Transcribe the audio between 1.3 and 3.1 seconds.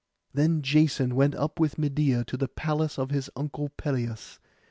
up with Medeia to the palace